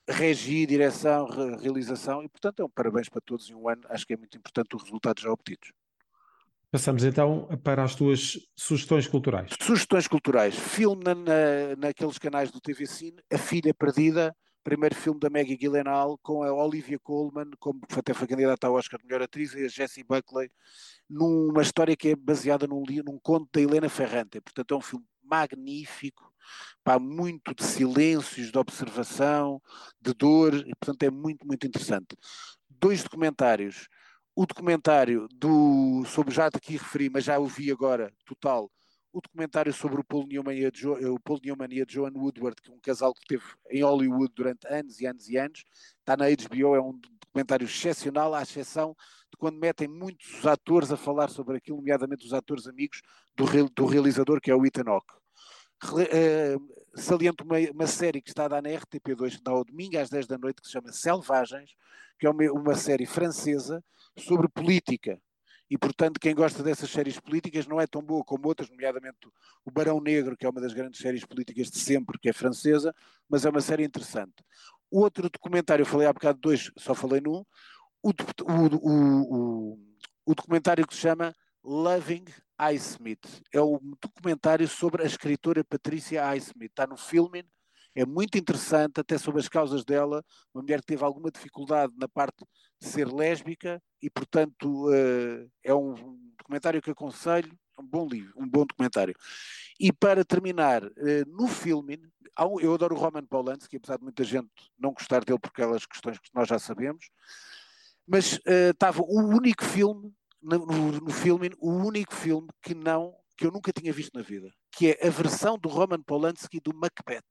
[0.08, 1.26] regi, direção,
[1.60, 3.82] realização e, portanto, é um parabéns para todos em um ano.
[3.88, 5.70] Acho que é muito importante os resultados já obtidos.
[6.70, 9.52] Passamos então para as tuas sugestões culturais.
[9.60, 10.54] Sugestões culturais.
[10.54, 15.56] Filme na, na, naqueles canais do TV Cine, A Filha Perdida, primeiro filme da Maggie
[15.56, 19.64] Gyllenhaal, com a Olivia Colman, como até foi candidata ao Oscar de Melhor Atriz, e
[19.64, 20.50] a Jessie Buckley,
[21.08, 24.38] numa história que é baseada num, num conto da Helena Ferrante.
[24.38, 26.27] Portanto, é um filme magnífico,
[26.84, 29.60] pá, muito de silêncios, de observação,
[30.00, 32.16] de dor, e portanto é muito, muito interessante.
[32.68, 33.88] Dois documentários.
[34.34, 38.70] O documentário do, sobre já aqui referi, mas já o vi agora, total,
[39.12, 42.12] o documentário sobre o Paul Newman e a, jo, o Paul Newman e a Joan
[42.14, 45.64] Woodward, que é um casal que teve em Hollywood durante anos e anos e anos,
[45.98, 48.94] está na HBO, é um documentário excepcional, à exceção
[49.30, 53.00] de quando metem muitos atores a falar sobre aquilo, nomeadamente os atores amigos
[53.36, 55.14] do, do realizador, que é o Ethan Hawke.
[55.84, 59.98] Uh, saliento uma, uma, série que está a dar na RTP2, que dá ao domingo
[59.98, 61.70] às 10 da noite, que se chama Selvagens,
[62.18, 63.82] que é uma, uma série francesa
[64.16, 65.20] sobre política.
[65.70, 69.18] E, portanto, quem gosta dessas séries políticas não é tão boa como outras, nomeadamente
[69.64, 72.94] o Barão Negro, que é uma das grandes séries políticas de sempre, que é francesa,
[73.28, 74.42] mas é uma série interessante.
[74.90, 77.44] O outro documentário, eu falei há bocado dois, só falei num,
[78.02, 79.78] o, o, o,
[80.24, 82.24] o documentário que se chama Loving
[82.58, 83.42] Highsmith.
[83.52, 86.70] É um documentário sobre a escritora Patrícia Highsmith.
[86.70, 87.44] Está no Filmin,
[87.94, 90.24] é muito interessante, até sobre as causas dela.
[90.54, 92.44] Uma mulher que teve alguma dificuldade na parte
[92.80, 95.94] de ser lésbica e, portanto, uh, é um
[96.38, 97.52] documentário que aconselho.
[97.76, 99.14] Um bom livro, um bom documentário.
[99.78, 100.90] E para terminar, uh,
[101.26, 102.00] no filme,
[102.60, 106.18] eu adoro o Roman Polanski, apesar de muita gente não gostar dele por aquelas questões
[106.18, 107.10] que nós já sabemos,
[108.06, 113.46] mas uh, estava o único filme no, no, filme, o único filme que não que
[113.46, 117.22] eu nunca tinha visto na vida, que é a versão do Roman Polanski do Macbeth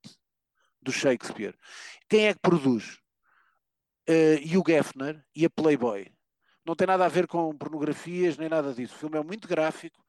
[0.81, 1.53] do Shakespeare.
[2.09, 2.97] Quem é que produz?
[4.09, 6.09] Uh, Hugh Hefner e a Playboy.
[6.65, 8.95] Não tem nada a ver com pornografias nem nada disso.
[8.95, 10.01] O filme é muito gráfico,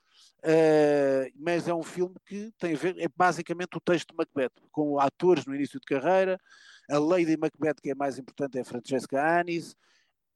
[0.44, 4.52] uh, mas é um filme que tem a ver, é basicamente o texto de Macbeth,
[4.70, 6.40] com atores no início de carreira.
[6.88, 9.74] A Lady Macbeth, que é mais importante, é a Francesca Anis.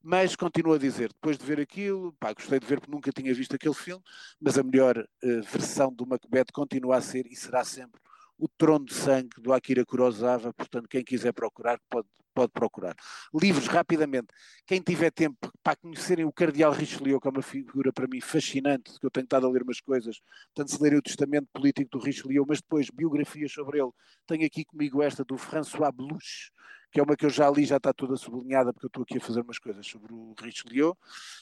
[0.03, 3.33] Mas continuo a dizer, depois de ver aquilo, pá, gostei de ver porque nunca tinha
[3.33, 4.03] visto aquele filme,
[4.41, 8.01] mas a melhor uh, versão do Macbeth continua a ser e será sempre
[8.43, 12.95] o Trono de Sangue do Akira Kurosawa, portanto, quem quiser procurar, pode, pode procurar.
[13.35, 14.29] Livros, rapidamente,
[14.67, 18.99] quem tiver tempo para conhecerem o Cardeal Richelieu, que é uma figura para mim fascinante,
[18.99, 20.21] que eu tenho estado a ler umas coisas,
[20.55, 23.91] portanto, se lerem o testamento político do Richelieu, mas depois biografias sobre ele,
[24.27, 26.51] tenho aqui comigo esta do François Beluche,
[26.93, 29.17] que é uma que eu já li, já está toda sublinhada, porque eu estou aqui
[29.17, 30.97] a fazer umas coisas sobre o Richelieu.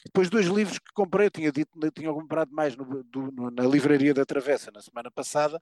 [0.05, 3.65] Depois dois livros que comprei, eu tinha dito, tinha comprado mais no, do, no, na
[3.65, 5.61] livraria da Travessa na semana passada,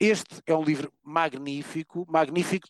[0.00, 2.68] este é um livro magnífico, magnífico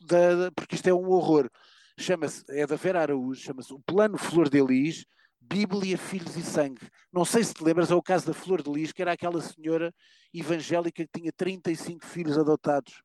[0.55, 1.49] porque isto é um horror.
[1.97, 5.07] Chama-se, é da Vera Araújo, chama-se O Plano Flor de Lis,
[5.41, 6.89] Bíblia, Filhos e Sangue.
[7.13, 9.41] Não sei se te lembras, é o caso da Flor de Lis, que era aquela
[9.41, 9.95] senhora
[10.35, 13.01] evangélica que tinha 35 filhos adotados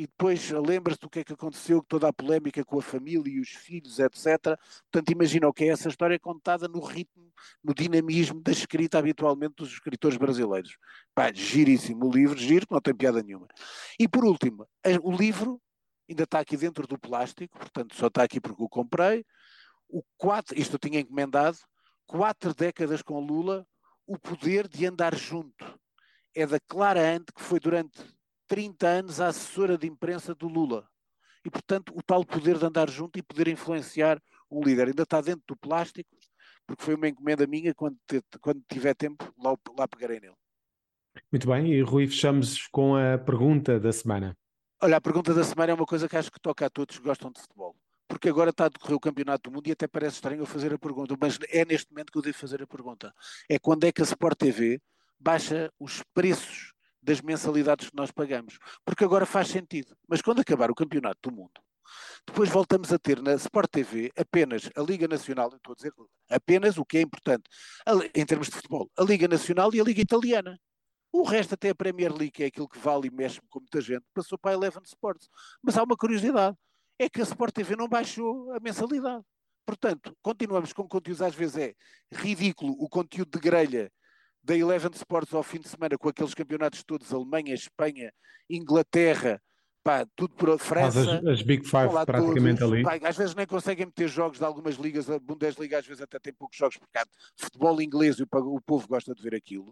[0.00, 3.38] e depois lembra-se do que é que aconteceu, toda a polémica com a família e
[3.38, 4.58] os filhos, etc.
[4.90, 7.30] Portanto, imagina o que é essa história contada no ritmo,
[7.62, 10.78] no dinamismo da escrita habitualmente dos escritores brasileiros.
[11.14, 13.46] Pá, giríssimo o livro, giro, não tem piada nenhuma.
[13.98, 14.66] E por último,
[15.02, 15.60] o livro
[16.08, 19.22] ainda está aqui dentro do plástico, portanto só está aqui porque o comprei.
[19.86, 21.58] O quatro, isto eu tinha encomendado,
[22.06, 23.66] quatro décadas com Lula,
[24.06, 25.78] o poder de andar junto.
[26.34, 28.00] É da Clara Ante, que foi durante
[28.50, 30.84] 30 anos a assessora de imprensa do Lula.
[31.44, 34.88] E, portanto, o tal poder de andar junto e poder influenciar um líder.
[34.88, 36.10] Ainda está dentro do plástico,
[36.66, 40.34] porque foi uma encomenda minha, quando, te, quando tiver tempo, lá, lá pegarei nele.
[41.30, 44.36] Muito bem, e Rui, fechamos com a pergunta da semana.
[44.82, 47.04] Olha, a pergunta da semana é uma coisa que acho que toca a todos que
[47.04, 47.76] gostam de futebol.
[48.08, 50.74] Porque agora está a decorrer o Campeonato do Mundo e até parece estranho eu fazer
[50.74, 53.14] a pergunta, mas é neste momento que eu devo fazer a pergunta.
[53.48, 54.80] É quando é que a Sport TV
[55.20, 58.58] baixa os preços das mensalidades que nós pagamos.
[58.84, 59.96] Porque agora faz sentido.
[60.08, 61.60] Mas quando acabar o Campeonato do Mundo,
[62.26, 65.92] depois voltamos a ter na Sport TV apenas a Liga Nacional, estou a dizer
[66.28, 67.44] apenas o que é importante,
[68.14, 70.58] em termos de futebol, a Liga Nacional e a Liga Italiana.
[71.12, 73.80] O resto, até a Premier League, que é aquilo que vale e mexe com muita
[73.80, 75.28] gente, passou para a Eleven Sports.
[75.60, 76.56] Mas há uma curiosidade:
[76.98, 79.24] é que a Sport TV não baixou a mensalidade.
[79.66, 81.74] Portanto, continuamos com conteúdos, às vezes é
[82.12, 83.92] ridículo o conteúdo de grelha
[84.42, 88.12] da Eleven Sports ao fim de semana com aqueles campeonatos todos, Alemanha, Espanha,
[88.48, 89.40] Inglaterra,
[89.82, 91.00] pá, tudo por França.
[91.00, 92.82] As, as Big Five praticamente todos, ali.
[92.82, 96.18] Pá, às vezes nem conseguem meter jogos de algumas ligas, a Bundesliga às vezes até
[96.18, 97.04] tem poucos jogos, porque há
[97.36, 99.70] futebol inglês e o, o povo gosta de ver aquilo.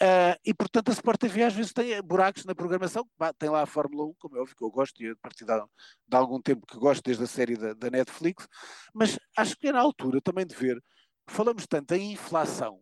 [0.00, 3.62] Uh, e portanto a Sport TV às vezes tem buracos na programação, pá, tem lá
[3.62, 6.40] a Fórmula 1, como é óbvio que eu gosto, e a partir de, de algum
[6.40, 8.46] tempo que gosto desde a série da, da Netflix,
[8.94, 10.82] mas acho que é na altura também de ver,
[11.28, 12.80] falamos tanto em inflação,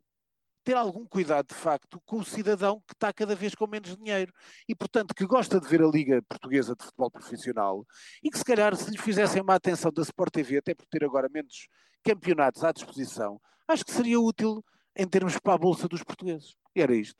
[0.70, 4.32] ter algum cuidado, de facto, com o cidadão que está cada vez com menos dinheiro
[4.68, 7.84] e, portanto, que gosta de ver a Liga Portuguesa de Futebol Profissional
[8.22, 11.04] e que, se calhar, se lhe fizessem uma atenção da Sport TV, até por ter
[11.04, 11.66] agora menos
[12.04, 16.54] campeonatos à disposição, acho que seria útil em termos para a Bolsa dos Portugueses.
[16.76, 17.18] E era isto.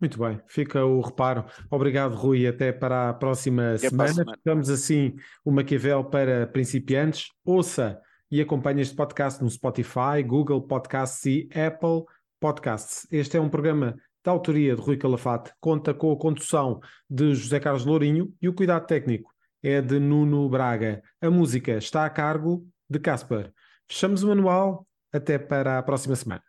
[0.00, 1.44] Muito bem, fica o reparo.
[1.68, 2.46] Obrigado, Rui.
[2.46, 4.12] Até para a próxima semana.
[4.12, 4.36] Semana.
[4.36, 7.30] Ficamos assim o Maquiavel para principiantes.
[7.44, 8.00] Ouça
[8.30, 12.04] e acompanhe este podcast no Spotify, Google Podcasts e Apple
[12.42, 13.06] Podcasts.
[13.08, 17.60] Este é um programa da autoria de Rui Calafate, conta com a condução de José
[17.60, 19.32] Carlos Lourinho e o cuidado técnico
[19.62, 21.00] é de Nuno Braga.
[21.20, 23.52] A música está a cargo de Casper.
[23.88, 24.86] Fechamos o manual.
[25.12, 26.42] Até para a próxima semana.